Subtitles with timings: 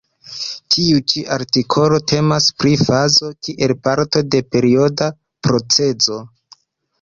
[0.75, 5.11] Tiu ĉi artikolo temas pri fazo kiel parto de perioda
[5.49, 6.19] procezo.